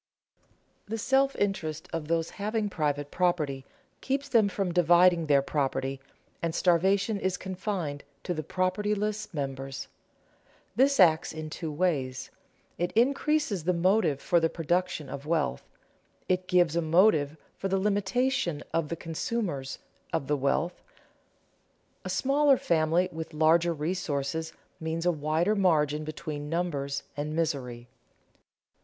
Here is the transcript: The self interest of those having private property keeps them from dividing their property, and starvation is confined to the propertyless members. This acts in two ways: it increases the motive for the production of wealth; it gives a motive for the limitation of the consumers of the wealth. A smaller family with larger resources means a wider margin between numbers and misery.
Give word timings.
The 0.87 0.97
self 0.97 1.35
interest 1.35 1.87
of 1.93 2.07
those 2.07 2.31
having 2.31 2.69
private 2.71 3.11
property 3.11 3.65
keeps 4.01 4.27
them 4.27 4.49
from 4.49 4.71
dividing 4.73 5.27
their 5.27 5.43
property, 5.43 6.01
and 6.41 6.55
starvation 6.55 7.19
is 7.19 7.37
confined 7.37 8.03
to 8.23 8.33
the 8.33 8.41
propertyless 8.41 9.31
members. 9.31 9.89
This 10.75 10.99
acts 10.99 11.31
in 11.31 11.51
two 11.51 11.71
ways: 11.71 12.31
it 12.79 12.91
increases 12.93 13.63
the 13.63 13.73
motive 13.75 14.19
for 14.19 14.39
the 14.39 14.49
production 14.49 15.07
of 15.07 15.27
wealth; 15.27 15.69
it 16.27 16.47
gives 16.47 16.75
a 16.75 16.81
motive 16.81 17.37
for 17.55 17.67
the 17.67 17.77
limitation 17.77 18.63
of 18.73 18.89
the 18.89 18.95
consumers 18.95 19.77
of 20.11 20.25
the 20.25 20.35
wealth. 20.35 20.81
A 22.03 22.09
smaller 22.09 22.57
family 22.57 23.07
with 23.11 23.35
larger 23.35 23.71
resources 23.71 24.51
means 24.79 25.05
a 25.05 25.11
wider 25.11 25.55
margin 25.55 26.03
between 26.03 26.49
numbers 26.49 27.03
and 27.15 27.35
misery. 27.35 27.87